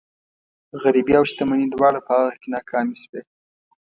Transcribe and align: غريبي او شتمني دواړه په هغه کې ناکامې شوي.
غريبي 0.83 1.13
او 1.19 1.23
شتمني 1.29 1.65
دواړه 1.71 1.99
په 2.05 2.11
هغه 2.19 2.33
کې 2.41 2.47
ناکامې 2.55 2.95
شوي. 3.03 3.21